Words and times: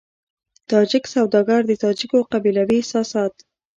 تاجک 0.69 1.03
سوداګر 1.15 1.59
د 1.65 1.71
تاجکو 1.83 2.19
قبيلوي 2.31 2.77
احساسات. 2.79 3.33